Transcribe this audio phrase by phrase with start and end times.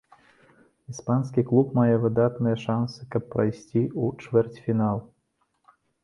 [0.91, 4.97] Іспанскі клуб мае выдатныя шанцы, каб прайсці ў чвэрцьфінал.